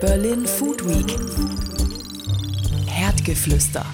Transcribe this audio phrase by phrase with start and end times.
[0.00, 1.16] Berlin Food Week.
[2.86, 3.86] Herdgeflüster.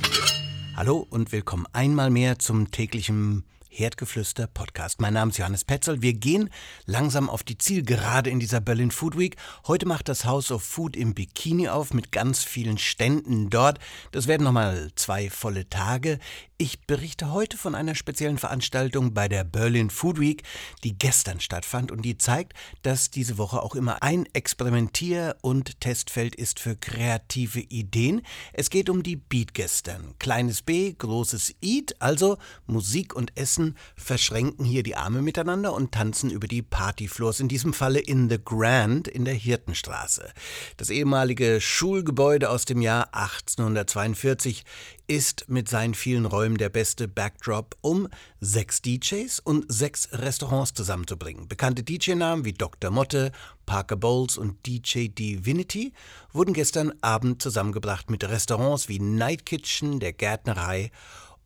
[0.75, 5.01] Hallo und willkommen einmal mehr zum täglichen Herdgeflüster Podcast.
[5.01, 6.03] Mein Name ist Johannes Petzold.
[6.03, 6.51] Wir gehen
[6.85, 9.37] langsam auf die Zielgerade in dieser Berlin Food Week.
[9.67, 13.79] Heute macht das House of Food im Bikini auf mit ganz vielen Ständen dort.
[14.11, 16.19] Das werden nochmal zwei volle Tage.
[16.59, 20.43] Ich berichte heute von einer speziellen Veranstaltung bei der Berlin Food Week,
[20.85, 22.53] die gestern stattfand und die zeigt,
[22.83, 28.21] dass diese Woche auch immer ein Experimentier- und Testfeld ist für kreative Ideen.
[28.53, 30.15] Es geht um die Beat gestern.
[30.19, 32.37] Kleines B, großes Eat, also
[32.67, 33.62] Musik und Essen
[33.97, 38.39] verschränken hier die Arme miteinander und tanzen über die Partyfloors, in diesem Falle in The
[38.43, 40.33] Grand in der Hirtenstraße.
[40.77, 44.65] Das ehemalige Schulgebäude aus dem Jahr 1842
[45.07, 48.09] ist mit seinen vielen Räumen der beste Backdrop, um
[48.41, 51.49] sechs DJs und sechs Restaurants zusammenzubringen.
[51.49, 52.91] Bekannte DJ-Namen wie Dr.
[52.91, 53.33] Motte,
[53.67, 55.93] Parker Bowles und DJ Divinity
[56.33, 60.91] wurden gestern Abend zusammengebracht mit Restaurants wie Night Kitchen, der Gärtnerei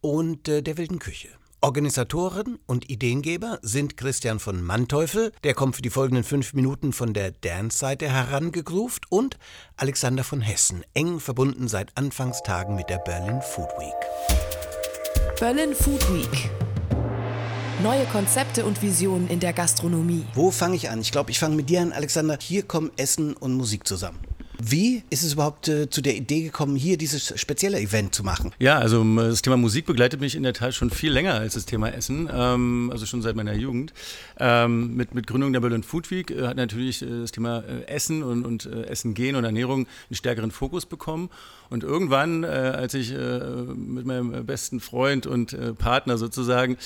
[0.01, 1.29] und äh, der Wilden Küche.
[1.63, 7.15] Organisatoren und Ideengeber sind Christian von Manteuffel, der kommt für die folgenden fünf Minuten von
[7.15, 9.39] der Dance-Seite herangegruft, und
[9.77, 15.39] Alexander von Hessen, eng verbunden seit Anfangstagen mit der Berlin Food Week.
[15.41, 16.51] Berlin Food Week.
[17.83, 20.25] Neue Konzepte und Visionen in der Gastronomie.
[20.35, 21.01] Wo fange ich an?
[21.01, 22.39] Ich glaube, ich fange mit dir an, Alexander.
[22.41, 24.19] Hier kommen Essen und Musik zusammen.
[24.63, 28.53] Wie ist es überhaupt äh, zu der Idee gekommen, hier dieses spezielle Event zu machen?
[28.59, 31.67] Ja, also das Thema Musik begleitet mich in der Tat schon viel länger als das
[31.67, 33.93] Thema Essen, ähm, also schon seit meiner Jugend.
[34.39, 37.87] Ähm, mit, mit Gründung der Berlin Food Week äh, hat natürlich äh, das Thema äh,
[37.87, 41.31] Essen und, und äh, Essen gehen und Ernährung einen stärkeren Fokus bekommen.
[41.69, 46.77] Und irgendwann, äh, als ich mit meinem besten Freund und Partner sozusagen,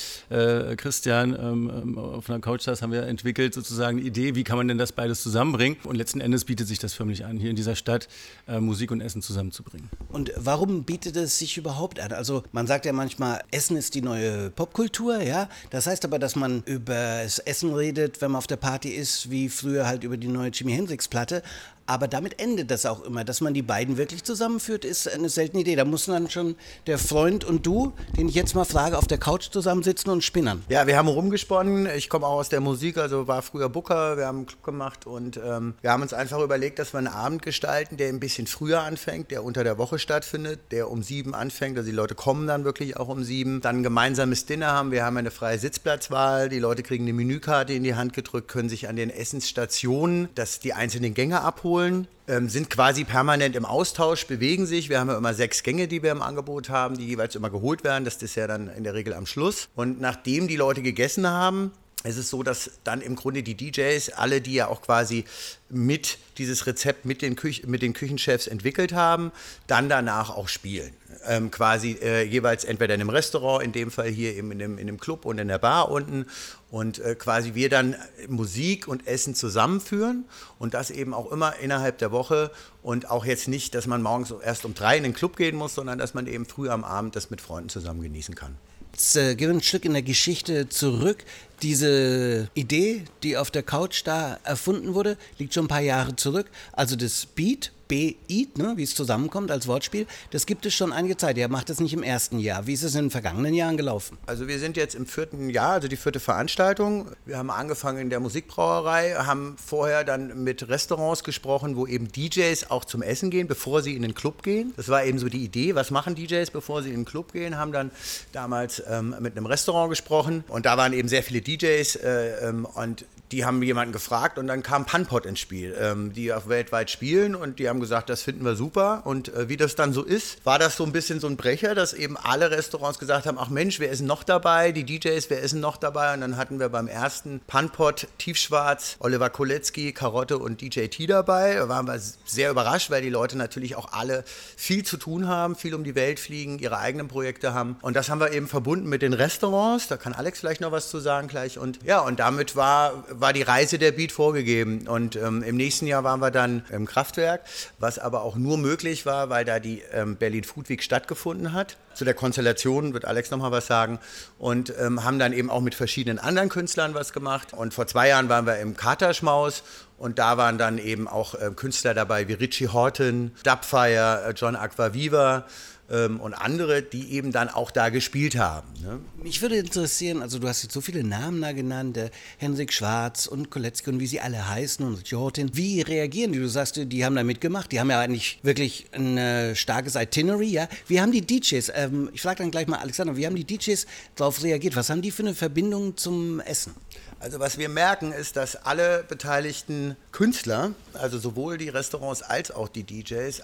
[0.77, 4.57] Christian, ähm, ähm, auf einer Couch saß, haben wir entwickelt sozusagen eine Idee, wie kann
[4.57, 5.77] man denn das beides zusammenbringen?
[5.85, 8.09] Und letzten Endes bietet sich das förmlich an, hier in dieser Stadt
[8.49, 9.89] äh, Musik und Essen zusammenzubringen.
[10.09, 12.13] Und warum bietet es sich überhaupt an?
[12.13, 15.49] Also man sagt ja manchmal, Essen ist die neue Popkultur, ja.
[15.71, 19.31] Das heißt aber, dass man über das Essen redet, wenn man auf der Party ist,
[19.31, 21.43] wie früher halt über die neue Jimi Hendrix Platte.
[21.91, 23.25] Aber damit endet das auch immer.
[23.25, 25.75] Dass man die beiden wirklich zusammenführt, ist eine seltene Idee.
[25.75, 26.55] Da muss dann schon
[26.87, 30.63] der Freund und du, den ich jetzt mal frage, auf der Couch zusammensitzen und spinnern.
[30.69, 31.89] Ja, wir haben rumgesponnen.
[31.97, 34.17] Ich komme auch aus der Musik, also war früher Booker.
[34.17, 37.09] Wir haben einen Club gemacht und ähm, wir haben uns einfach überlegt, dass wir einen
[37.09, 41.35] Abend gestalten, der ein bisschen früher anfängt, der unter der Woche stattfindet, der um sieben
[41.35, 41.77] anfängt.
[41.77, 43.63] Also die Leute kommen dann wirklich auch um sieben.
[43.63, 44.93] Dann ein gemeinsames Dinner haben.
[44.93, 46.51] Wir haben eine freie Sitzplatzwahl.
[46.51, 50.61] Die Leute kriegen eine Menükarte in die Hand gedrückt, können sich an den Essensstationen das,
[50.61, 54.89] die einzelnen Gänge abholen holen, ähm, sind quasi permanent im Austausch, bewegen sich.
[54.89, 57.85] Wir haben ja immer sechs Gänge, die wir im Angebot haben, die jeweils immer geholt
[57.85, 58.05] werden.
[58.05, 59.69] Das ist ja dann in der Regel am Schluss.
[59.75, 64.11] Und nachdem die Leute gegessen haben, es ist so, dass dann im Grunde die DJs,
[64.11, 65.27] alle, die ja auch quasi
[65.69, 69.33] mit dieses Rezept mit den, Küch mit den Küchenchefs entwickelt haben,
[69.67, 70.95] dann danach auch spielen.
[71.27, 74.79] Ähm, quasi äh, jeweils entweder in einem Restaurant, in dem Fall hier eben in dem,
[74.79, 76.25] in dem Club und in der Bar unten.
[76.71, 77.95] Und äh, quasi wir dann
[78.29, 80.25] Musik und Essen zusammenführen
[80.59, 82.51] und das eben auch immer innerhalb der Woche
[82.83, 85.75] und auch jetzt nicht, dass man morgens erst um drei in den Club gehen muss,
[85.75, 88.57] sondern dass man eben früh am Abend das mit Freunden zusammen genießen kann.
[89.01, 91.25] Jetzt äh, gehen wir ein Stück in der Geschichte zurück.
[91.63, 96.51] Diese Idee, die auf der Couch da erfunden wurde, liegt schon ein paar Jahre zurück.
[96.75, 101.17] Also das Beat, B-Eat, ne, wie es zusammenkommt als Wortspiel, das gibt es schon einige
[101.17, 101.37] Zeit.
[101.37, 102.69] Er macht das nicht im ersten Jahr.
[102.69, 104.17] Wie ist es in den vergangenen Jahren gelaufen?
[104.27, 107.09] Also wir sind jetzt im vierten Jahr, also die vierte Veranstaltung.
[107.27, 112.71] Wir haben angefangen in der Musikbrauerei, haben vorher dann mit Restaurants gesprochen, wo eben DJs
[112.71, 114.73] auch zum Essen gehen, bevor sie in den Club gehen.
[114.77, 117.59] Das war eben so die Idee, was machen DJs, bevor sie in den Club gehen,
[117.59, 117.91] haben dann
[118.31, 122.67] damals ähm, mit einem Restaurant gesprochen und da waren eben sehr viele DJs äh, ähm,
[122.67, 126.91] und die haben jemanden gefragt und dann kam Punpot ins Spiel, ähm, die auch weltweit
[126.91, 129.03] spielen und die haben gesagt, das finden wir super.
[129.05, 131.75] Und äh, wie das dann so ist, war das so ein bisschen so ein Brecher,
[131.75, 134.73] dass eben alle Restaurants gesagt haben, ach Mensch, wer ist noch dabei?
[134.73, 136.15] Die DJs, wer ist noch dabei?
[136.15, 141.55] Und dann hatten wir beim ersten Punpot Tiefschwarz, Oliver Kolecki, Karotte und DJ T dabei.
[141.55, 144.25] Da waren wir sehr überrascht, weil die Leute natürlich auch alle
[144.57, 147.77] viel zu tun haben, viel um die Welt fliegen, ihre eigenen Projekte haben.
[147.83, 149.87] Und das haben wir eben verbunden mit den Restaurants.
[149.87, 151.59] Da kann Alex vielleicht noch was zu sagen gleich.
[151.59, 154.87] Und ja, und damit war war die Reise der Beat vorgegeben.
[154.89, 157.43] Und ähm, im nächsten Jahr waren wir dann im Kraftwerk,
[157.79, 161.77] was aber auch nur möglich war, weil da die ähm, Berlin Food Week stattgefunden hat.
[161.95, 163.99] Zu der Konstellation wird Alex nochmal was sagen.
[164.39, 167.53] Und ähm, haben dann eben auch mit verschiedenen anderen Künstlern was gemacht.
[167.53, 169.63] Und vor zwei Jahren waren wir im Katerschmaus
[170.01, 174.57] und da waren dann eben auch äh, Künstler dabei wie Richie Horton, Dubfire, äh, John
[174.57, 175.45] Aquaviva
[175.91, 178.69] ähm, und andere, die eben dann auch da gespielt haben.
[178.83, 179.01] Ne?
[179.23, 183.27] Mich würde interessieren, also du hast jetzt so viele Namen da genannt, äh, Henrik Schwarz
[183.27, 185.51] und Koletzki und wie sie alle heißen und Jordan.
[185.55, 186.39] Wie reagieren die?
[186.39, 190.49] Du sagst, die haben da mitgemacht, die haben ja eigentlich wirklich ein äh, starkes Itinerary,
[190.49, 190.69] ja.
[190.87, 193.87] Wie haben die DJs, ähm, ich frage dann gleich mal Alexander, wie haben die DJs
[194.15, 194.77] darauf reagiert?
[194.77, 196.75] Was haben die für eine Verbindung zum Essen?
[197.21, 202.69] Also was wir merken ist, dass alle beteiligten Künstler, also sowohl die Restaurants als auch
[202.69, 203.43] die DJs,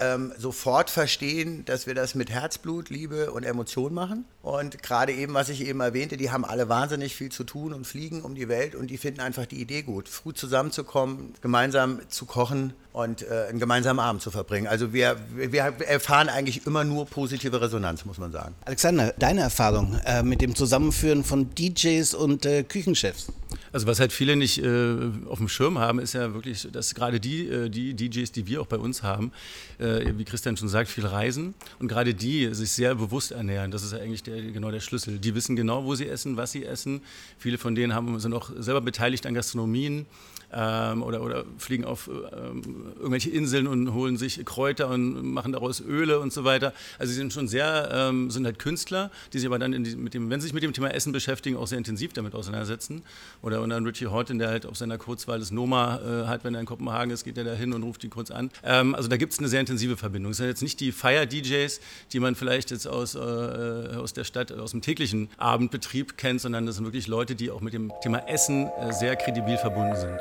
[0.00, 4.24] ähm, sofort verstehen, dass wir das mit Herzblut, Liebe und Emotion machen.
[4.42, 7.86] Und gerade eben, was ich eben erwähnte, die haben alle wahnsinnig viel zu tun und
[7.86, 12.26] fliegen um die Welt und die finden einfach die Idee gut, früh zusammenzukommen, gemeinsam zu
[12.26, 14.66] kochen und äh, einen gemeinsamen Abend zu verbringen.
[14.66, 18.54] Also wir, wir erfahren eigentlich immer nur positive Resonanz, muss man sagen.
[18.64, 23.26] Alexander, deine Erfahrung äh, mit dem Zusammenführen von DJs und äh, Küchenchefs?
[23.72, 24.96] Also was halt viele nicht äh,
[25.28, 28.60] auf dem Schirm haben, ist ja wirklich, dass gerade die, äh, die DJs, die wir
[28.60, 29.32] auch bei uns haben,
[29.78, 33.70] äh, wie Christian schon sagt, viel reisen und gerade die sich sehr bewusst ernähren.
[33.70, 35.18] Das ist ja eigentlich der, genau der Schlüssel.
[35.18, 37.02] Die wissen genau, wo sie essen, was sie essen.
[37.38, 40.06] Viele von denen haben, sind auch selber beteiligt an Gastronomien
[40.52, 45.80] ähm, oder, oder fliegen auf ähm, irgendwelche Inseln und holen sich Kräuter und machen daraus
[45.80, 46.72] Öle und so weiter.
[46.98, 50.14] Also sie sind schon sehr, ähm, sind halt Künstler, die sich aber dann die, mit
[50.14, 53.02] dem, wenn sie sich mit dem Thema Essen beschäftigen, auch sehr intensiv damit auseinandersetzen.
[53.42, 56.54] Oder und dann Richie Horton, der halt auf seiner Kurzwahl das Noma äh, hat, wenn
[56.54, 58.50] er in Kopenhagen ist, geht er da hin und ruft ihn kurz an.
[58.62, 60.32] Ähm, also da gibt es eine sehr intensive Verbindung.
[60.32, 61.80] Es sind jetzt nicht die Fire-DJs,
[62.12, 66.66] die man vielleicht jetzt aus, äh, aus der Stadt, aus dem täglichen Abendbetrieb kennt, sondern
[66.66, 70.20] das sind wirklich Leute, die auch mit dem Thema Essen äh, sehr kredibil verbunden sind.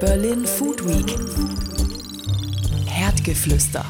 [0.00, 1.18] Berlin Food Week.
[2.86, 3.84] Herdgeflüster.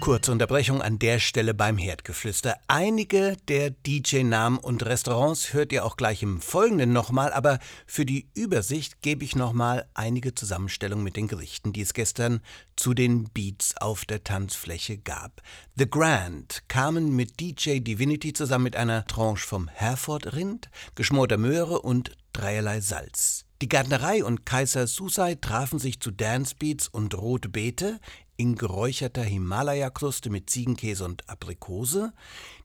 [0.00, 2.56] Kurze Unterbrechung an der Stelle beim Herdgeflüster.
[2.66, 8.28] Einige der DJ-Namen und Restaurants hört ihr auch gleich im Folgenden nochmal, aber für die
[8.34, 12.40] Übersicht gebe ich nochmal einige Zusammenstellungen mit den Gerichten, die es gestern
[12.76, 15.42] zu den Beats auf der Tanzfläche gab.
[15.76, 22.16] The Grand kamen mit DJ Divinity zusammen mit einer Tranche vom Herford-Rind, geschmorter Möhre und
[22.32, 23.47] dreierlei Salz.
[23.60, 27.98] Die Gärtnerei und Kaiser Susai trafen sich zu Dance Beats und Rote Beete
[28.36, 32.12] in geräucherter Himalaya-Kruste mit Ziegenkäse und Aprikose.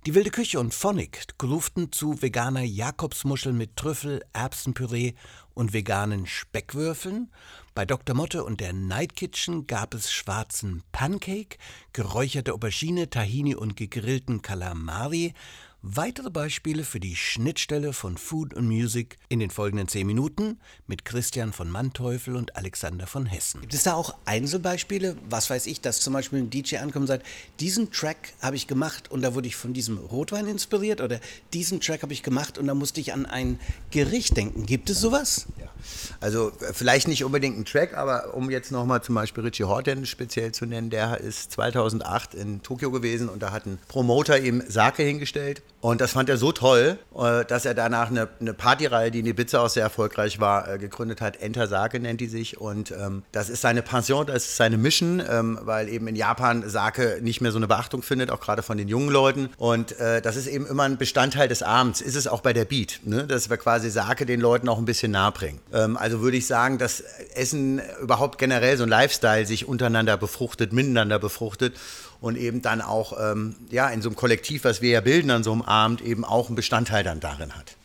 [0.06, 5.14] Die wilde Küche und Phonic gruften zu veganer Jakobsmuschel mit Trüffel, Erbsenpüree
[5.56, 7.32] und veganen Speckwürfeln.
[7.74, 8.16] Bei Dr.
[8.16, 11.58] Motte und der Night Kitchen gab es schwarzen Pancake,
[11.94, 15.34] geräucherte Aubergine, Tahini und gegrillten Kalamari
[15.86, 20.58] Weitere Beispiele für die Schnittstelle von Food und Music in den folgenden zehn Minuten
[20.88, 23.60] mit Christian von Manteuffel und Alexander von Hessen.
[23.60, 25.18] Gibt es da auch Einzelbeispiele?
[25.30, 27.26] Was weiß ich, dass zum Beispiel ein DJ ankommt und sagt,
[27.60, 31.20] diesen Track habe ich gemacht und da wurde ich von diesem Rotwein inspiriert oder
[31.52, 33.60] diesen Track habe ich gemacht und da musste ich an ein
[33.92, 34.66] Gericht denken.
[34.66, 35.48] Gibt es sowas?
[35.60, 35.68] Ja.
[36.22, 40.06] Also äh, vielleicht nicht unbedingt ein Track, aber um jetzt nochmal zum Beispiel Richie Horton
[40.06, 44.64] speziell zu nennen, der ist 2008 in Tokio gewesen und da hat ein Promoter ihm
[44.66, 49.12] Sake hingestellt und das fand er so toll, äh, dass er danach eine, eine Partyreihe,
[49.12, 51.42] die in Ibiza auch sehr erfolgreich war, äh, gegründet hat.
[51.42, 55.22] Enter Sake nennt die sich und ähm, das ist seine Pension, das ist seine Mission,
[55.30, 58.78] ähm, weil eben in Japan Sake nicht mehr so eine Beachtung findet, auch gerade von
[58.78, 62.28] den jungen Leuten und äh, das ist eben immer ein Bestandteil des Abends, ist es
[62.28, 63.28] auch bei der Beat, ne?
[63.28, 65.60] dass wir quasi Sake den Leuten auch ein bisschen nahe bringen.
[65.74, 67.02] Ähm, also würde ich sagen, dass
[67.36, 71.74] Essen überhaupt generell so ein Lifestyle sich untereinander befruchtet, miteinander befruchtet
[72.24, 75.44] und eben dann auch ähm, ja, in so einem Kollektiv, was wir ja bilden an
[75.44, 77.76] so einem Abend, eben auch einen Bestandteil dann darin hat.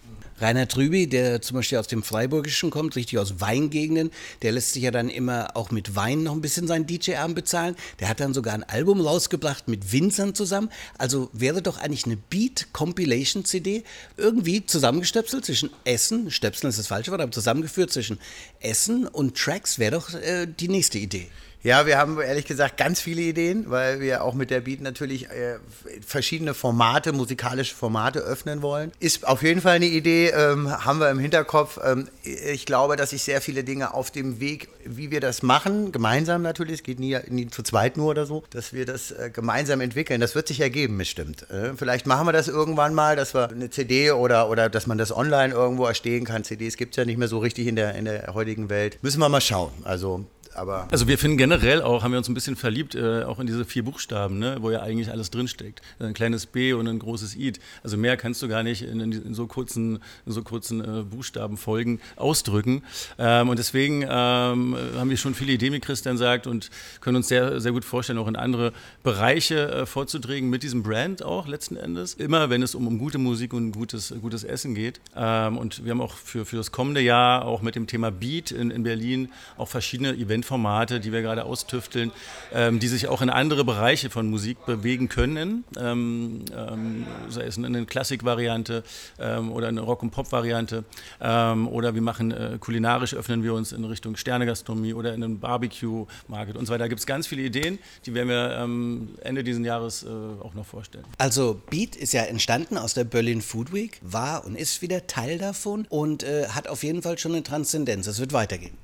[0.41, 4.13] Rainer Trüby, der zum Beispiel aus dem Freiburgischen kommt, richtig aus Weingegenden,
[4.43, 7.75] der lässt sich ja dann immer auch mit Wein noch ein bisschen seinen DJ-Abend bezahlen.
[7.99, 10.71] Der hat dann sogar ein Album rausgebracht mit Winzern zusammen.
[10.99, 13.83] Also wäre doch eigentlich eine Beat-Compilation-CD
[14.17, 18.21] irgendwie zusammengestöpselt zwischen Essen, Stöpseln ist das falsche Wort, aber zusammengeführt zwischen
[18.61, 21.27] Essen und Tracks wäre doch äh, die nächste Idee.
[21.65, 25.29] Ja, wir haben ehrlich gesagt ganz viele Ideen, weil wir auch mit der Beat natürlich
[25.29, 25.59] äh,
[26.07, 28.93] verschiedene Formate, musikalische Formate öffnen wollen.
[29.01, 31.81] Ist auf jeden Fall eine Idee, ähm, haben wir im Hinterkopf.
[31.85, 35.91] Ähm, ich glaube, dass sich sehr viele Dinge auf dem Weg, wie wir das machen,
[35.91, 39.31] gemeinsam natürlich, es geht nie, nie zu zweit nur oder so, dass wir das äh,
[39.33, 40.21] gemeinsam entwickeln.
[40.21, 41.51] Das wird sich ergeben, bestimmt.
[41.51, 44.97] Äh, vielleicht machen wir das irgendwann mal, dass wir eine CD oder, oder dass man
[44.97, 46.45] das online irgendwo erstehen kann.
[46.45, 48.99] CDs gibt es ja nicht mehr so richtig in der, in der heutigen Welt.
[49.03, 49.73] Müssen wir mal schauen.
[49.83, 50.25] Also
[50.59, 53.47] Aber also wir finden generell auch, haben wir uns ein bisschen verliebt, äh, auch in
[53.47, 55.81] diese vier Buchstaben, ne, wo ja eigentlich alles drinsteckt.
[56.01, 57.53] Ein kleines B und ein großes I.
[57.83, 62.01] Also mehr kannst du gar nicht in, in, so kurzen, in so kurzen äh, Buchstabenfolgen
[62.17, 62.83] ausdrücken.
[63.19, 67.29] Ähm, und deswegen ähm, haben wir schon viele Ideen, wie Christian sagt, und können uns
[67.29, 68.73] sehr, sehr gut vorstellen, auch in andere
[69.03, 72.15] Bereiche äh, vorzudringen mit diesem Brand auch letzten Endes.
[72.15, 75.01] Immer wenn es um, um gute Musik und gutes, gutes Essen geht.
[75.17, 78.51] Ähm, und wir haben auch für, für das kommende Jahr auch mit dem Thema Beat
[78.51, 80.13] in, in Berlin auch verschiedene
[80.49, 82.11] Eventformate, die wir gerade austüfteln,
[82.53, 85.65] ähm, die sich auch in andere Bereiche von Musik bewegen können.
[85.79, 88.83] Ähm, ähm sei es eine Klassikvariante
[89.19, 90.85] ähm, oder eine Rock- und Pop-Variante.
[91.21, 95.39] Ähm, oder wir machen äh, kulinarisch, öffnen wir uns in Richtung Sternegastronomie oder in einem
[95.39, 96.85] Barbecue-Market und so weiter.
[96.85, 100.09] Da gibt es ganz viele Ideen, die werden wir Ende dieses Jahres äh,
[100.43, 101.05] auch noch vorstellen.
[101.19, 105.39] Also Beat ist ja entstanden aus der Berlin Food Week, war und ist wieder Teil
[105.39, 108.07] davon und äh, hat auf jeden Fall schon eine Transzendenz.
[108.07, 108.77] Es wird weitergehen.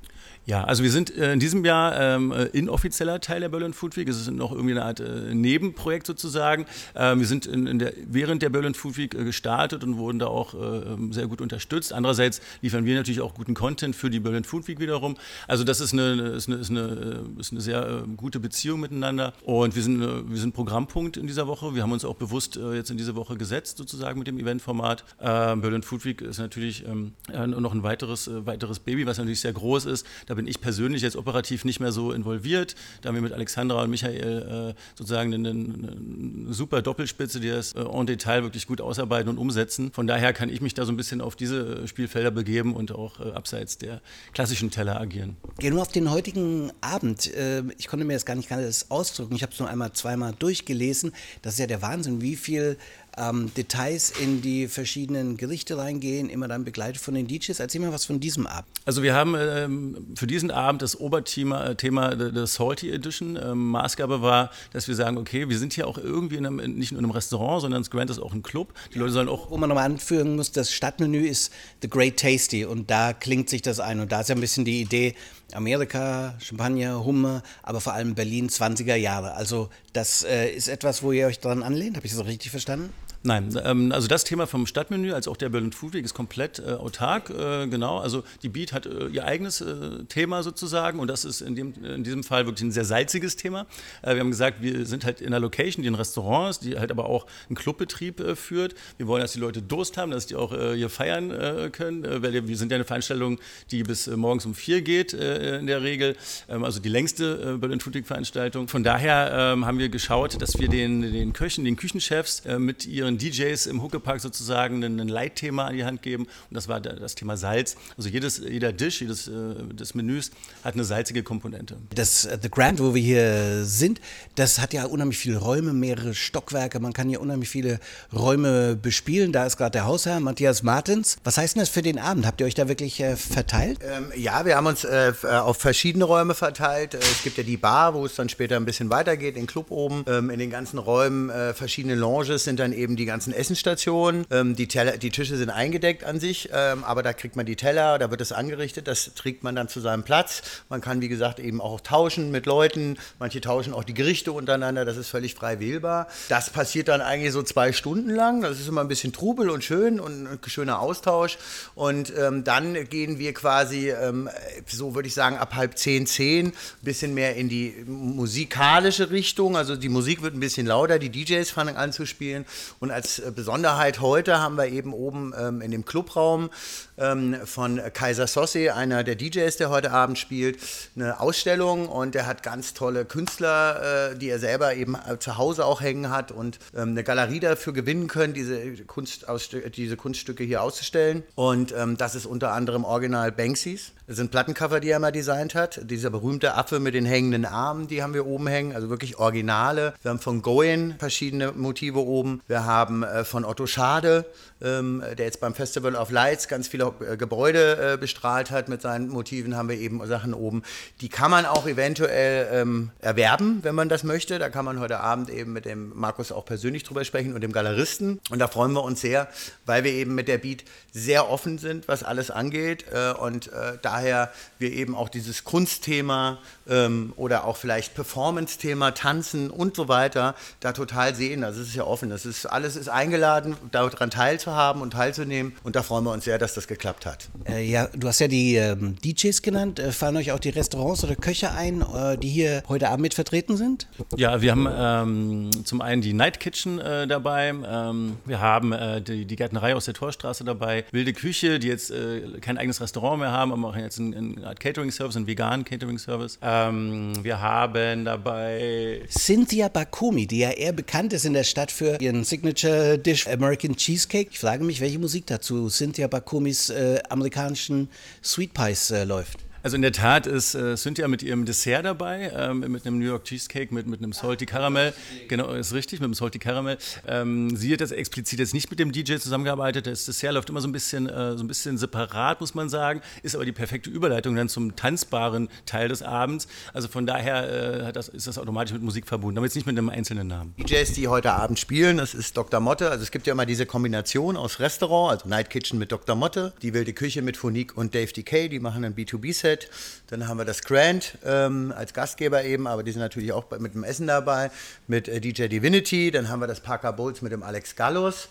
[0.47, 3.97] Ja, also wir sind äh, in diesem Jahr ähm, äh, inoffizieller Teil der Berlin Food
[3.97, 4.07] Week.
[4.07, 6.67] Es ist noch irgendwie eine Art äh, Nebenprojekt sozusagen.
[6.93, 10.19] Ähm, wir sind in, in der, während der Berlin Food Week äh, gestartet und wurden
[10.19, 11.93] da auch äh, ähm, sehr gut unterstützt.
[11.93, 15.17] Andererseits liefern wir natürlich auch guten Content für die Berlin Food Week wiederum.
[15.47, 19.33] Also das ist eine, ist eine, ist eine, äh, ist eine sehr gute Beziehung miteinander.
[19.43, 21.73] Und wir sind, wir sind Programmpunkt in dieser Woche.
[21.73, 25.05] Wir haben uns auch bewusst jetzt in diese Woche gesetzt sozusagen mit dem Eventformat.
[25.19, 29.53] Ähm, Berlin Food Week ist natürlich ähm, noch ein weiteres, weiteres Baby, was natürlich sehr
[29.53, 30.05] groß ist.
[30.27, 32.75] Da bin ich persönlich jetzt operativ nicht mehr so involviert.
[33.01, 37.73] Da haben wir mit Alexandra und Michael äh, sozusagen eine, eine, super Doppelspitze, die das
[37.73, 39.91] äh, en Detail wirklich gut ausarbeiten und umsetzen.
[39.91, 43.19] Von daher kann ich mich da so ein bisschen auf diese Spielfelder begeben und auch
[43.19, 44.01] äh, abseits der
[44.33, 45.37] klassischen Teller agieren.
[45.59, 47.33] Geh nur auf den heutigen Abend.
[47.33, 49.35] Äh, ich konnte mir das gar nicht ganz ausdrücken.
[49.35, 51.13] Ich habe es nur einmal, zweimal durchgelesen.
[51.41, 52.77] Das ist ja der Wahnsinn, wie viel
[53.17, 57.59] ähm, Details in die verschiedenen Gerichte reingehen, immer dann begleitet von den DJs.
[57.59, 58.67] Erzähl mal was von diesem Abend.
[58.85, 63.39] Also wir haben ähm, für diesen Abend das Oberthema äh, Thema der Salty Edition.
[63.41, 66.91] Ähm, Maßgabe war, dass wir sagen, okay, wir sind hier auch irgendwie in einem, nicht
[66.91, 68.73] nur in einem Restaurant, sondern das Grand ist auch ein Club.
[68.93, 69.49] Die Leute sollen auch...
[69.49, 73.61] Wo man nochmal anführen muss, das Stadtmenü ist The Great Tasty und da klingt sich
[73.61, 75.15] das ein und da ist ja ein bisschen die Idee,
[75.53, 79.33] Amerika, Champagner, Hummer, aber vor allem Berlin 20er Jahre.
[79.33, 81.95] Also das äh, ist etwas, wo ihr euch daran anlehnt.
[81.95, 82.91] Habe ich das richtig verstanden?
[83.25, 86.59] Nein, ähm, also das Thema vom Stadtmenü als auch der Berlin Food Week ist komplett
[86.59, 87.97] äh, autark, äh, genau.
[87.97, 91.73] Also die Beat hat äh, ihr eigenes äh, Thema sozusagen und das ist in, dem,
[91.83, 93.65] in diesem Fall wirklich ein sehr salziges Thema.
[94.03, 96.77] Äh, wir haben gesagt, wir sind halt in einer Location, die ein Restaurant ist, die
[96.77, 98.75] halt aber auch einen Clubbetrieb äh, führt.
[98.97, 102.57] Wir wollen, dass die Leute Durst haben, dass die auch hier feiern können, weil wir
[102.57, 103.39] sind ja eine Veranstaltung,
[103.71, 106.15] die bis morgens um vier geht in der Regel,
[106.47, 108.67] ähm, also die längste Berlin Food Week Veranstaltung.
[108.67, 113.14] Von daher ähm, haben wir geschaut, dass wir den, den Köchen, den Küchenchefs mit ihren
[113.17, 116.23] den DJs im Huckepark sozusagen ein, ein Leitthema an die Hand geben.
[116.23, 117.75] Und das war das Thema Salz.
[117.97, 119.31] Also jedes, jeder Dish, jedes äh,
[119.73, 120.31] des Menüs
[120.63, 121.77] hat eine salzige Komponente.
[121.93, 124.01] Das uh, The Grand, wo wir hier sind,
[124.35, 126.79] das hat ja unheimlich viele Räume, mehrere Stockwerke.
[126.79, 127.79] Man kann hier unheimlich viele
[128.13, 129.31] Räume bespielen.
[129.31, 131.17] Da ist gerade der Hausherr Matthias Martens.
[131.23, 132.25] Was heißt denn das für den Abend?
[132.25, 133.79] Habt ihr euch da wirklich äh, verteilt?
[133.81, 136.93] Ähm, ja, wir haben uns äh, auf verschiedene Räume verteilt.
[136.93, 139.71] Äh, es gibt ja die Bar, wo es dann später ein bisschen weitergeht, den Club
[139.71, 140.03] oben.
[140.07, 144.25] Ähm, in den ganzen Räumen äh, verschiedene Lounges sind dann eben die die ganzen Essensstationen.
[144.31, 147.55] Ähm, die, Teller, die Tische sind eingedeckt an sich, ähm, aber da kriegt man die
[147.55, 150.41] Teller, da wird es angerichtet, das trägt man dann zu seinem Platz.
[150.69, 152.97] Man kann, wie gesagt, eben auch tauschen mit Leuten.
[153.19, 156.07] Manche tauschen auch die Gerichte untereinander, das ist völlig frei wählbar.
[156.29, 158.41] Das passiert dann eigentlich so zwei Stunden lang.
[158.41, 161.37] Das ist immer ein bisschen Trubel und schön und ein schöner Austausch.
[161.75, 164.29] Und ähm, dann gehen wir quasi, ähm,
[164.65, 169.55] so würde ich sagen, ab halb zehn, zehn, ein bisschen mehr in die musikalische Richtung.
[169.55, 172.45] Also die Musik wird ein bisschen lauter, die DJs fangen an zu spielen
[172.79, 176.49] und als äh, Besonderheit heute haben wir eben oben ähm, in dem Clubraum
[176.97, 180.59] ähm, von Kaiser Sossi, einer der DJs, der heute Abend spielt,
[180.95, 185.37] eine Ausstellung und der hat ganz tolle Künstler, äh, die er selber eben äh, zu
[185.37, 190.63] Hause auch hängen hat und ähm, eine Galerie dafür gewinnen können, diese, diese Kunststücke hier
[190.63, 191.23] auszustellen.
[191.35, 193.91] Und ähm, das ist unter anderem Original Banksys.
[194.07, 195.79] Das sind Plattencover, die er mal designt hat.
[195.89, 199.95] Dieser berühmte Affe mit den hängenden Armen, die haben wir oben hängen, also wirklich Originale.
[200.03, 202.39] Wir haben von Goen verschiedene Motive oben.
[202.47, 204.25] Wir haben äh, von Otto Schade,
[204.61, 208.79] ähm, der jetzt beim Festival of Lights ganz viele äh, Gebäude äh, bestrahlt hat mit
[208.79, 210.61] seinen Motiven, haben wir eben Sachen oben.
[211.01, 214.37] Die kann man auch eventuell ähm, erwerben, wenn man das möchte.
[214.37, 217.51] Da kann man heute Abend eben mit dem Markus auch persönlich drüber sprechen und dem
[217.51, 218.19] Galeristen.
[218.29, 219.27] Und da freuen wir uns sehr,
[219.65, 222.85] weil wir eben mit der Beat sehr offen sind, was alles angeht.
[223.19, 223.49] Und
[223.81, 229.87] da daher wir eben auch dieses Kunstthema ähm, oder auch vielleicht Performance-Thema, Tanzen und so
[229.87, 231.43] weiter da total sehen.
[231.43, 232.09] Also es ist ja offen.
[232.09, 235.53] Das ist alles ist eingeladen, daran teilzuhaben und teilzunehmen.
[235.63, 237.29] Und da freuen wir uns sehr, dass das geklappt hat.
[237.47, 239.79] Äh, ja, du hast ja die ähm, DJs genannt.
[239.79, 243.13] Äh, fallen euch auch die Restaurants oder Köche ein, äh, die hier heute Abend mit
[243.13, 243.87] vertreten sind?
[244.17, 247.49] Ja, wir haben ähm, zum einen die Night Kitchen äh, dabei.
[247.49, 250.85] Ähm, wir haben äh, die, die, Gärtnerei aus der Torstraße dabei.
[250.91, 254.55] Wilde Küche, die jetzt äh, kein eigenes Restaurant mehr haben, aber machen jetzt einen, einen
[254.55, 256.39] Catering-Service, einen veganen Catering-Service.
[256.41, 261.97] Ähm, wir haben dabei Cynthia Bakumi, die ja eher bekannt ist in der Stadt für
[262.01, 264.29] ihren Signature Dish American Cheesecake.
[264.31, 267.89] Ich frage mich, welche Musik dazu Cynthia Bakumis äh, amerikanischen
[268.23, 269.44] Sweet Pies äh, läuft.
[269.65, 273.05] Also in der Tat ist äh, Cynthia mit ihrem Dessert dabei, ähm, mit einem New
[273.05, 274.93] York Cheesecake, mit, mit einem Salty Caramel.
[275.27, 276.77] Genau, ist richtig, mit einem Salty Caramel.
[277.07, 279.87] Ähm, sie hat das explizit jetzt nicht mit dem DJ zusammengearbeitet.
[279.87, 283.01] Das Dessert läuft immer so ein bisschen, äh, so ein bisschen separat, muss man sagen,
[283.23, 286.47] ist aber die perfekte Überleitung dann zum tanzbaren Teil des Abends.
[286.71, 289.75] Also von daher äh, das, ist das automatisch mit Musik verbunden, aber jetzt nicht mit
[289.75, 290.53] einem einzelnen Namen.
[290.59, 292.59] DJs, die heute Abend spielen, das ist Dr.
[292.59, 292.91] Motte.
[292.91, 296.15] Also es gibt ja immer diese Kombination aus Restaurant, also Night Kitchen mit Dr.
[296.15, 299.54] Motte, die wilde Küche mit Phonique und Dave Decay, die machen ein B2B-Set.
[299.55, 299.69] Outlet.
[300.07, 303.73] Dann haben wir das Grand ähm, als Gastgeber eben, aber die sind natürlich auch mit
[303.73, 304.51] dem Essen dabei,
[304.87, 306.11] mit äh, DJ Divinity.
[306.11, 308.29] Dann haben wir das Parker Bowls mit dem Alex Gallus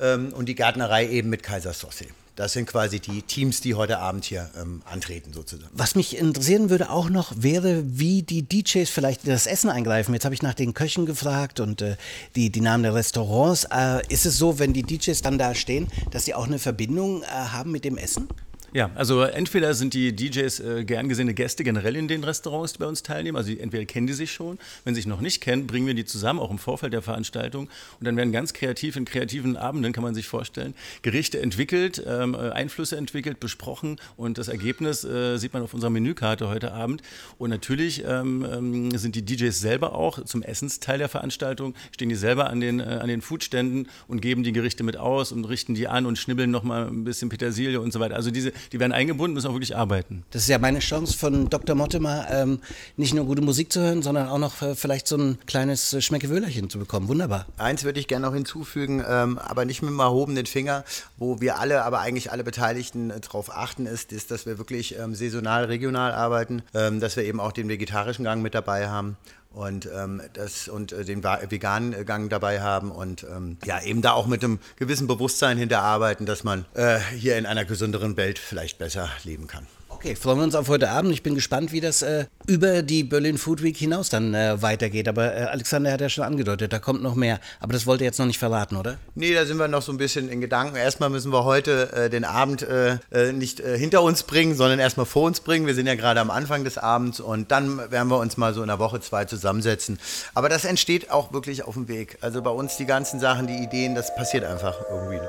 [0.00, 2.08] ähm, und die Gärtnerei eben mit Kaiser Sossi.
[2.36, 5.70] Das sind quasi die Teams, die heute Abend hier ähm, antreten, sozusagen.
[5.72, 10.12] Was mich interessieren würde auch noch, wäre, wie die DJs vielleicht in das Essen eingreifen.
[10.14, 11.96] Jetzt habe ich nach den Köchen gefragt und äh,
[12.34, 13.68] die, die Namen der Restaurants.
[13.70, 17.22] Äh, ist es so, wenn die DJs dann da stehen, dass sie auch eine Verbindung
[17.22, 18.28] äh, haben mit dem Essen?
[18.74, 22.80] Ja, also entweder sind die DJs äh, gern gesehene Gäste generell in den Restaurants, die
[22.80, 23.36] bei uns teilnehmen.
[23.36, 24.58] Also entweder kennen die sich schon.
[24.82, 27.68] Wenn sie sich noch nicht kennen, bringen wir die zusammen, auch im Vorfeld der Veranstaltung.
[28.00, 32.34] Und dann werden ganz kreativ in kreativen Abenden, kann man sich vorstellen, Gerichte entwickelt, ähm,
[32.34, 34.00] äh, Einflüsse entwickelt, besprochen.
[34.16, 37.00] Und das Ergebnis äh, sieht man auf unserer Menükarte heute Abend.
[37.38, 42.16] Und natürlich ähm, ähm, sind die DJs selber auch zum Essensteil der Veranstaltung, stehen die
[42.16, 45.76] selber an den, äh, an den Foodständen und geben die Gerichte mit aus und richten
[45.76, 48.16] die an und schnibbeln nochmal ein bisschen Petersilie und so weiter.
[48.16, 50.24] Also diese die werden eingebunden, müssen auch wirklich arbeiten.
[50.30, 51.74] Das ist ja meine Chance von Dr.
[51.76, 52.60] Mottemer, ähm,
[52.96, 56.00] nicht nur gute Musik zu hören, sondern auch noch äh, vielleicht so ein kleines äh,
[56.00, 57.08] Schmeckewöhlerchen zu bekommen.
[57.08, 57.46] Wunderbar.
[57.56, 60.84] Eins würde ich gerne noch hinzufügen, ähm, aber nicht mit dem erhobenen Finger,
[61.16, 64.98] wo wir alle, aber eigentlich alle Beteiligten äh, darauf achten, ist, ist, dass wir wirklich
[64.98, 69.16] ähm, saisonal, regional arbeiten, ähm, dass wir eben auch den vegetarischen Gang mit dabei haben
[69.54, 74.12] und ähm, das und äh, den veganen Gang dabei haben und ähm, ja eben da
[74.12, 78.78] auch mit einem gewissen Bewusstsein hinterarbeiten, dass man äh, hier in einer gesünderen Welt vielleicht
[78.78, 79.66] besser leben kann.
[80.04, 81.12] Okay, freuen wir uns auf heute Abend.
[81.14, 85.08] Ich bin gespannt, wie das äh, über die Berlin Food Week hinaus dann äh, weitergeht.
[85.08, 87.40] Aber äh, Alexander hat ja schon angedeutet, da kommt noch mehr.
[87.58, 88.98] Aber das wollt ihr jetzt noch nicht verraten, oder?
[89.14, 90.76] Nee, da sind wir noch so ein bisschen in Gedanken.
[90.76, 95.06] Erstmal müssen wir heute äh, den Abend äh, äh, nicht hinter uns bringen, sondern erstmal
[95.06, 95.66] vor uns bringen.
[95.66, 98.62] Wir sind ja gerade am Anfang des Abends und dann werden wir uns mal so
[98.62, 99.98] in einer Woche, zwei zusammensetzen.
[100.34, 102.18] Aber das entsteht auch wirklich auf dem Weg.
[102.20, 105.20] Also bei uns die ganzen Sachen, die Ideen, das passiert einfach irgendwie.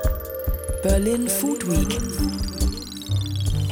[0.82, 2.55] Berlin Food Week.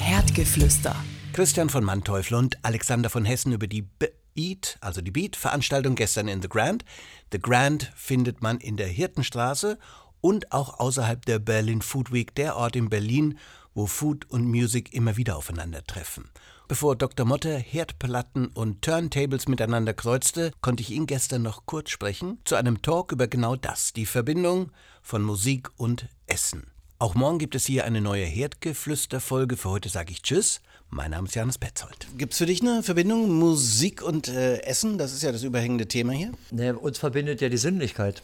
[0.05, 0.95] Herdgeflüster.
[1.33, 3.89] Christian von Manteuffel und Alexander von Hessen über die
[4.35, 6.85] Beat, also die Beat-Veranstaltung gestern in The Grand.
[7.33, 9.79] The Grand findet man in der Hirtenstraße
[10.21, 13.39] und auch außerhalb der Berlin Food Week, der Ort in Berlin,
[13.73, 16.29] wo Food und Music immer wieder aufeinandertreffen.
[16.69, 17.25] Bevor Dr.
[17.25, 22.83] Motte Herdplatten und Turntables miteinander kreuzte, konnte ich ihn gestern noch kurz sprechen zu einem
[22.83, 26.74] Talk über genau das, die Verbindung von Musik und Essen.
[27.01, 29.57] Auch morgen gibt es hier eine neue Herdgeflüster-Folge.
[29.57, 30.61] Für heute sage ich Tschüss.
[30.91, 32.07] Mein Name ist Johannes Petzold.
[32.17, 34.97] Gibt es für dich eine Verbindung Musik und äh, Essen?
[34.97, 36.31] Das ist ja das überhängende Thema hier.
[36.53, 38.23] Nee, uns verbindet ja die Sinnlichkeit.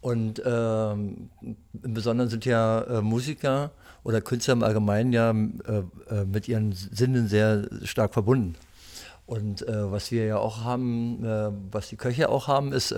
[0.00, 3.72] Und ähm, im Besonderen sind ja äh, Musiker
[4.04, 8.54] oder Künstler im Allgemeinen ja äh, äh mit ihren Sinnen sehr stark verbunden.
[9.26, 12.94] Und äh, was wir ja auch haben, äh, was die Köche auch haben, ist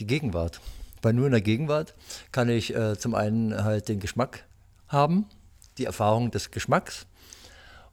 [0.00, 0.60] die Gegenwart.
[1.02, 1.94] Weil nur in der Gegenwart
[2.32, 4.44] kann ich zum einen halt den Geschmack
[4.88, 5.26] haben,
[5.78, 7.06] die Erfahrung des Geschmacks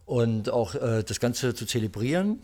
[0.08, 2.42] und auch äh, das Ganze zu zelebrieren.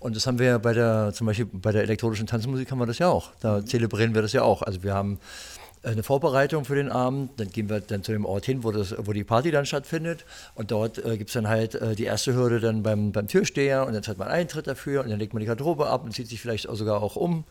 [0.00, 2.98] Und das haben wir bei der, zum Beispiel bei der elektronischen Tanzmusik haben wir das
[2.98, 3.32] ja auch.
[3.40, 4.62] Da zelebrieren wir das ja auch.
[4.62, 5.18] Also wir haben
[5.82, 8.94] eine Vorbereitung für den Abend, dann gehen wir dann zu dem Ort hin, wo, das,
[8.98, 10.24] wo die Party dann stattfindet.
[10.54, 13.86] Und dort äh, gibt es dann halt äh, die erste Hürde dann beim, beim Türsteher
[13.86, 16.28] und dann zahlt man Eintritt dafür und dann legt man die Garderobe ab und zieht
[16.28, 17.44] sich vielleicht auch sogar auch um.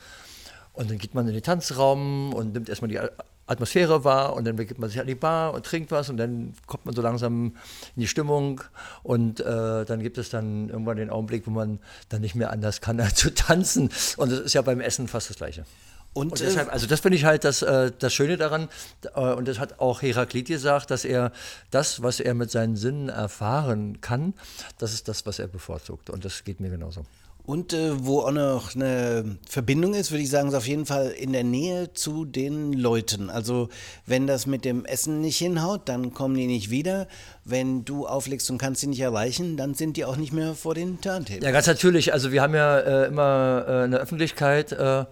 [0.78, 3.00] Und dann geht man in den Tanzraum und nimmt erstmal die
[3.48, 6.54] Atmosphäre wahr und dann begibt man sich an die Bar und trinkt was und dann
[6.68, 7.56] kommt man so langsam
[7.96, 8.62] in die Stimmung
[9.02, 12.80] und äh, dann gibt es dann irgendwann den Augenblick, wo man dann nicht mehr anders
[12.80, 13.90] kann, als zu tanzen.
[14.18, 15.66] Und das ist ja beim Essen fast das Gleiche.
[16.14, 18.70] Und, und deshalb, also das finde ich halt das, äh, das Schöne daran,
[19.16, 21.32] äh, und das hat auch Heraklit gesagt, dass er
[21.72, 24.36] das, was er mit seinen Sinnen erfahren kann,
[24.78, 26.12] das ist das, was er bevorzugt.
[26.12, 27.04] Und das geht mir genauso.
[27.48, 31.12] Und äh, wo auch noch eine Verbindung ist, würde ich sagen, ist auf jeden Fall
[31.12, 33.30] in der Nähe zu den Leuten.
[33.30, 33.70] Also
[34.06, 37.08] wenn das mit dem Essen nicht hinhaut, dann kommen die nicht wieder.
[37.46, 40.76] Wenn du auflegst und kannst sie nicht erreichen, dann sind die auch nicht mehr vor
[40.76, 41.42] den Turntables.
[41.42, 42.12] Ja, ganz natürlich.
[42.12, 45.06] Also wir haben ja äh, immer äh, eine Öffentlichkeit äh,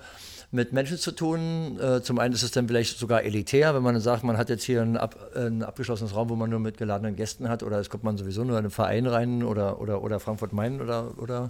[0.52, 1.80] mit Menschen zu tun.
[1.80, 4.66] Äh, zum einen ist es dann vielleicht sogar elitär, wenn man sagt, man hat jetzt
[4.66, 7.90] hier ein, ab, ein, abgeschlossenes Raum, wo man nur mit geladenen Gästen hat, oder es
[7.90, 11.50] kommt man sowieso nur in einen Verein rein oder, oder, oder Frankfurt-Main oder, oder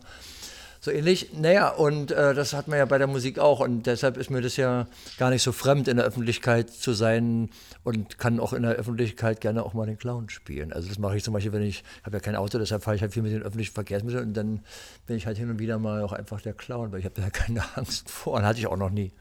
[0.85, 1.31] so ähnlich.
[1.33, 3.59] Naja, und äh, das hat man ja bei der Musik auch.
[3.59, 7.49] Und deshalb ist mir das ja gar nicht so fremd, in der Öffentlichkeit zu sein
[7.83, 10.71] und kann auch in der Öffentlichkeit gerne auch mal den Clown spielen.
[10.71, 13.01] Also das mache ich zum Beispiel, wenn ich, habe ja kein Auto, deshalb fahre ich
[13.01, 14.61] halt viel mit den öffentlichen Verkehrsmitteln und dann
[15.07, 17.29] bin ich halt hin und wieder mal auch einfach der Clown, weil ich habe da
[17.31, 19.11] keine Angst vor und hatte ich auch noch nie.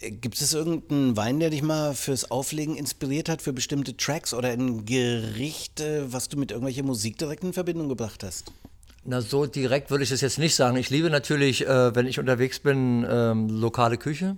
[0.00, 4.48] Gibt es irgendeinen Wein, der dich mal fürs Auflegen inspiriert hat, für bestimmte Tracks oder
[4.48, 8.50] ein Gericht, was du mit irgendwelcher Musik direkt in Verbindung gebracht hast?
[9.02, 10.76] Na, so direkt würde ich das jetzt nicht sagen.
[10.76, 14.36] Ich liebe natürlich, äh, wenn ich unterwegs bin, ähm, lokale Küche.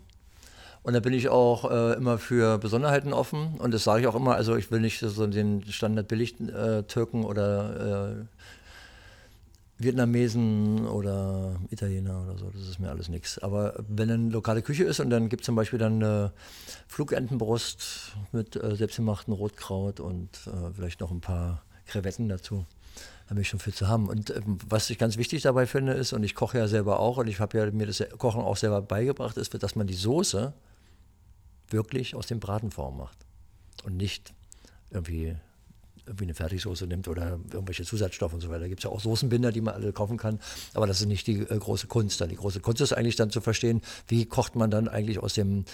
[0.84, 3.54] Und da bin ich auch äh, immer für Besonderheiten offen.
[3.58, 4.36] Und das sage ich auch immer.
[4.36, 8.24] Also ich will nicht so den Standard billig äh, Türken oder äh,
[9.78, 13.40] Vietnamesen oder Italiener oder so, das ist mir alles nichts.
[13.40, 16.32] Aber wenn eine lokale Küche ist und dann gibt es zum Beispiel dann eine
[16.86, 22.64] Flugentenbrust mit äh, selbstgemachten Rotkraut und äh, vielleicht noch ein paar Krevetten dazu
[23.34, 24.08] bin ich schon viel zu haben.
[24.08, 27.18] Und ähm, was ich ganz wichtig dabei finde, ist, und ich koche ja selber auch,
[27.18, 30.52] und ich habe ja mir das Kochen auch selber beigebracht, ist, dass man die Soße
[31.68, 33.18] wirklich aus dem Bratenform macht.
[33.84, 34.32] Und nicht
[34.90, 35.36] irgendwie
[36.06, 38.60] irgendwie eine Fertigsoße nimmt oder irgendwelche Zusatzstoffe und so weiter.
[38.60, 40.40] Da gibt es ja auch Soßenbinder, die man alle kaufen kann.
[40.74, 42.20] Aber das ist nicht die äh, große Kunst.
[42.20, 45.34] Dann die große Kunst ist eigentlich dann zu verstehen, wie kocht man dann eigentlich aus
[45.34, 45.64] dem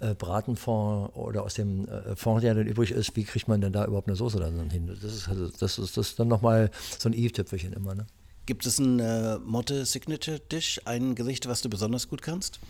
[0.00, 3.72] äh, Bratenfond oder aus dem äh, Fond, der dann übrig ist, wie kriegt man denn
[3.72, 4.86] da überhaupt eine Soße dann hin?
[4.86, 7.94] Das ist, also, das ist, das ist dann nochmal so ein i-Tüpfelchen immer.
[7.94, 8.06] Ne?
[8.46, 12.60] Gibt es ein äh, Motte Signature Dish, ein Gericht, was du besonders gut kannst?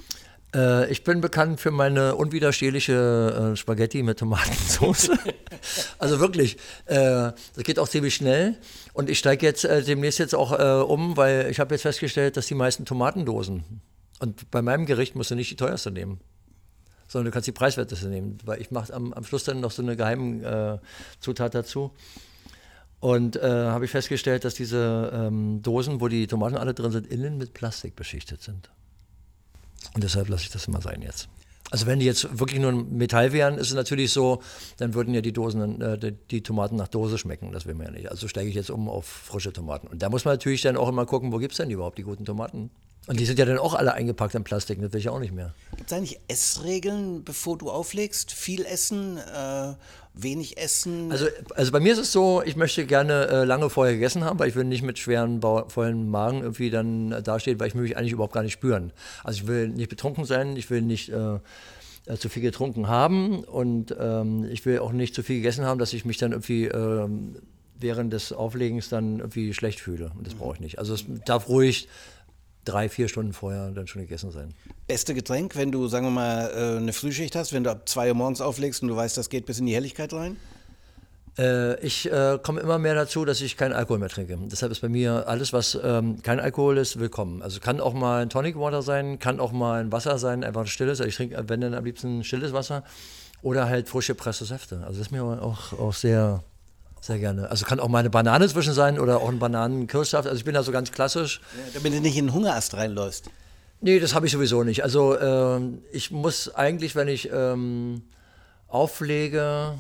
[0.54, 5.11] Äh, ich bin bekannt für meine unwiderstehliche äh, Spaghetti mit Tomatensauce.
[5.98, 6.56] also wirklich,
[6.87, 8.56] äh, das geht auch ziemlich schnell.
[8.92, 12.37] Und ich steige jetzt äh, demnächst jetzt auch äh, um, weil ich habe jetzt festgestellt,
[12.37, 13.80] dass die meisten Tomatendosen,
[14.20, 16.20] und bei meinem Gericht musst du nicht die teuerste nehmen,
[17.06, 19.82] sondern du kannst die preiswerteste nehmen, weil ich mache am, am, Schluss dann noch so
[19.82, 20.87] eine geheime äh,
[21.20, 21.92] Zutat dazu.
[23.00, 27.06] Und äh, habe ich festgestellt, dass diese ähm, Dosen, wo die Tomaten alle drin sind,
[27.06, 28.70] innen mit Plastik beschichtet sind.
[29.95, 31.29] Und deshalb lasse ich das immer sein jetzt.
[31.71, 34.43] Also wenn die jetzt wirklich nur Metall wären, ist es natürlich so,
[34.79, 37.53] dann würden ja die Dosen, äh, die Tomaten nach Dose schmecken.
[37.53, 38.11] Das will man ja nicht.
[38.11, 39.87] Also steige ich jetzt um auf frische Tomaten.
[39.87, 42.05] Und da muss man natürlich dann auch immer gucken, wo gibt es denn überhaupt die
[42.05, 42.71] guten Tomaten?
[43.09, 45.33] Und die sind ja dann auch alle eingepackt in Plastik, das will ich auch nicht
[45.33, 45.55] mehr.
[45.77, 48.33] Gibt es eigentlich Essregeln, bevor du auflegst?
[48.33, 49.73] Viel essen, äh,
[50.12, 51.11] wenig essen?
[51.11, 54.38] Also, also bei mir ist es so, ich möchte gerne äh, lange vorher gegessen haben,
[54.38, 57.97] weil ich will nicht mit schweren, vollen Magen irgendwie dann äh, dastehen, weil ich mich
[57.97, 58.92] eigentlich überhaupt gar nicht spüren.
[59.25, 61.38] Also ich will nicht betrunken sein, ich will nicht äh,
[62.05, 65.79] äh, zu viel getrunken haben und ähm, ich will auch nicht zu viel gegessen haben,
[65.79, 67.37] dass ich mich dann irgendwie ähm,
[67.81, 70.11] während des Auflegens dann irgendwie schlecht fühle.
[70.16, 70.79] Und das brauche ich nicht.
[70.79, 71.88] Also es darf ruhig
[72.64, 74.55] drei, vier Stunden vorher dann schon gegessen sein.
[74.87, 78.09] Beste Getränk, wenn du, sagen wir mal, äh, eine Frühschicht hast, wenn du ab zwei
[78.09, 80.37] Uhr morgens auflegst und du weißt, das geht bis in die Helligkeit rein?
[81.38, 84.37] Äh, ich äh, komme immer mehr dazu, dass ich keinen Alkohol mehr trinke.
[84.51, 87.42] Deshalb ist bei mir alles, was ähm, kein Alkohol ist, willkommen.
[87.42, 90.62] Also kann auch mal ein Tonic Water sein, kann auch mal ein Wasser sein, einfach
[90.62, 91.01] ein stilles.
[91.01, 92.83] Also ich trinke, wenn dann am liebsten stilles Wasser
[93.42, 94.79] oder halt frische gepresste Säfte.
[94.79, 96.42] Also das ist mir auch, auch sehr
[97.00, 97.50] sehr gerne.
[97.50, 100.26] Also kann auch mal eine Banane zwischen sein oder auch ein Bananenkirschsaft.
[100.26, 101.40] Also ich bin da so ganz klassisch.
[101.56, 103.30] Ja, damit du nicht in den Hungerast reinläufst.
[103.80, 104.82] Nee, das habe ich sowieso nicht.
[104.82, 108.02] Also ähm, ich muss eigentlich, wenn ich ähm,
[108.66, 109.74] auflege,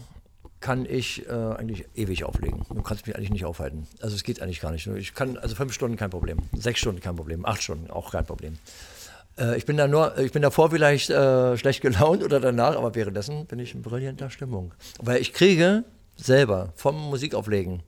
[0.60, 2.64] kann ich äh, eigentlich ewig auflegen.
[2.68, 3.86] Du kannst mich eigentlich nicht aufhalten.
[4.00, 4.86] Also es geht eigentlich gar nicht.
[4.86, 8.24] Ich kann, also fünf Stunden kein Problem, sechs Stunden kein Problem, acht Stunden auch kein
[8.24, 8.58] Problem.
[9.38, 12.94] Äh, ich bin da nur, ich bin davor vielleicht äh, schlecht gelaunt oder danach, aber
[12.94, 14.74] währenddessen bin ich in brillanter Stimmung.
[15.00, 15.84] Weil ich kriege
[16.18, 17.82] selber vom Musikauflegen.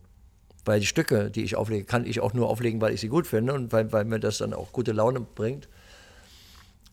[0.65, 3.27] Weil die Stücke, die ich auflege, kann ich auch nur auflegen, weil ich sie gut
[3.27, 5.69] finde und weil, weil mir das dann auch gute Laune bringt,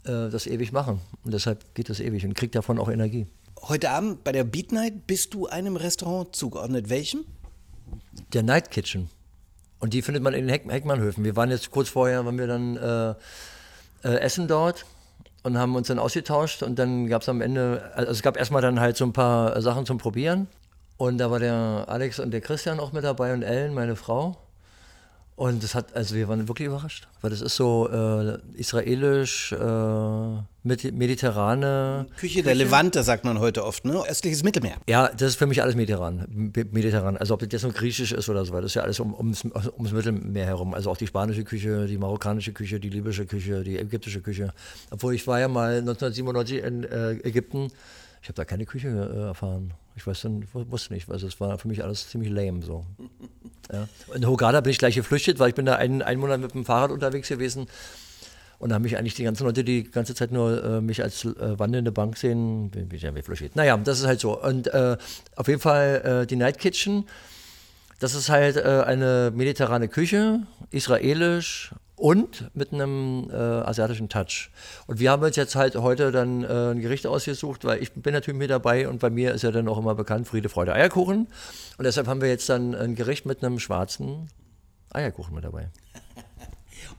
[0.06, 1.02] äh, das ewig machen.
[1.24, 3.28] Und deshalb geht das ewig und kriegt davon auch Energie.
[3.62, 6.90] Heute Abend bei der Beat Night bist du einem Restaurant zugeordnet.
[6.90, 7.26] Welchem?
[8.34, 9.10] Der Night Kitchen.
[9.80, 11.24] Und die findet man in den Heck Heckmannhöfen.
[11.24, 13.10] Wir waren jetzt kurz vorher, waren wir dann äh,
[14.04, 14.86] äh, essen dort
[15.44, 18.62] und haben uns dann ausgetauscht und dann gab es am Ende, also es gab erstmal
[18.62, 20.48] dann halt so ein paar Sachen zum Probieren
[20.98, 24.38] und da war der Alex und der Christian auch mit dabei und Ellen, meine Frau.
[25.38, 29.58] Und das hat, also wir waren wirklich überrascht, weil das ist so äh, israelisch, äh,
[30.64, 32.08] mediterrane.
[32.18, 34.02] Küche der Levante, sagt man heute oft, ne?
[34.10, 34.78] Östliches Mittelmeer.
[34.90, 36.52] Ja, das ist für mich alles mediterran.
[36.72, 37.18] Mediterran.
[37.18, 39.46] Also ob das jetzt nur griechisch ist oder so, das ist ja alles um, ums,
[39.46, 40.74] ums Mittelmeer herum.
[40.74, 44.52] Also auch die spanische Küche, die marokkanische Küche, die libysche Küche, die ägyptische Küche.
[44.90, 47.68] Obwohl ich war ja mal 1997 in äh, Ägypten.
[48.24, 49.72] Ich habe da keine Küche äh, erfahren.
[49.98, 52.86] Ich weiß dann, wusste nicht, weil es war für mich alles ziemlich lame so.
[53.74, 53.88] Ja.
[54.14, 56.66] In Hogada bin ich gleich geflüchtet, weil ich bin da einen, einen Monat mit dem
[56.66, 57.66] Fahrrad unterwegs gewesen.
[58.60, 61.26] Und da haben mich eigentlich die ganzen Leute die ganze Zeit nur äh, mich als
[61.26, 63.56] äh, wandelnde Bank sehen, bin ich ja geflüchtet.
[63.56, 64.40] Naja, das ist halt so.
[64.40, 64.98] Und äh,
[65.36, 67.06] auf jeden Fall äh, die Night Kitchen,
[68.00, 74.52] das ist halt äh, eine mediterrane Küche, israelisch und mit einem äh, asiatischen Touch.
[74.86, 78.14] Und wir haben uns jetzt halt heute dann äh, ein Gericht ausgesucht, weil ich bin
[78.14, 81.28] natürlich mit dabei und bei mir ist ja dann auch immer bekannt Friede, Freude, Eierkuchen.
[81.78, 84.30] Und deshalb haben wir jetzt dann ein Gericht mit einem schwarzen
[84.94, 85.70] Eierkuchen mit dabei.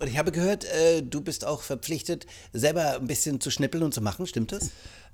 [0.01, 3.95] Und ich habe gehört, äh, du bist auch verpflichtet, selber ein bisschen zu schnippeln und
[3.95, 4.71] zu machen, stimmt das?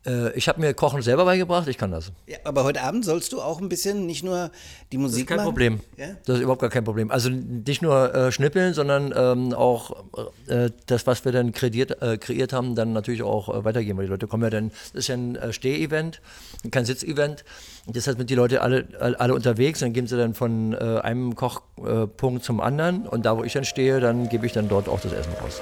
[0.06, 2.12] Äh, ich habe mir Kochen selber beigebracht, ich kann das.
[2.26, 4.50] Ja, aber heute Abend sollst du auch ein bisschen, nicht nur
[4.92, 5.46] die Musik Das ist kein machen?
[5.46, 5.80] Problem.
[5.96, 6.08] Ja?
[6.24, 7.10] Das ist überhaupt gar kein Problem.
[7.10, 10.04] Also nicht nur äh, schnippeln, sondern ähm, auch
[10.46, 13.98] äh, das, was wir dann kreiert, äh, kreiert haben, dann natürlich auch äh, weitergeben.
[13.98, 16.20] Weil die Leute kommen ja dann, das ist ja ein äh, Steh-Event,
[16.70, 17.44] kein Sitz-Event.
[17.86, 22.62] Deshalb sind die Leute alle, alle unterwegs, dann gehen sie dann von einem Kochpunkt zum
[22.62, 25.32] anderen und da, wo ich dann stehe, dann gebe ich dann dort auch das Essen
[25.42, 25.60] raus.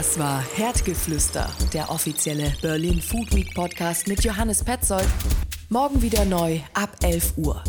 [0.00, 5.06] Das war Herdgeflüster, der offizielle Berlin Food Week Podcast mit Johannes Petzold.
[5.68, 7.62] Morgen wieder neu ab 11 Uhr.